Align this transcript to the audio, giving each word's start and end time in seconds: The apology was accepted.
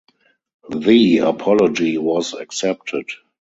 The 0.67 1.19
apology 1.19 1.99
was 1.99 2.33
accepted. 2.33 3.05